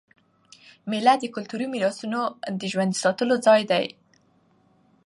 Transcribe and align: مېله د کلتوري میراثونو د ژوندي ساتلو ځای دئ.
مېله 0.89 1.13
د 1.19 1.23
کلتوري 1.35 1.67
میراثونو 1.73 2.21
د 2.59 2.61
ژوندي 2.71 2.97
ساتلو 3.03 3.35
ځای 3.45 3.61
دئ. 3.71 3.85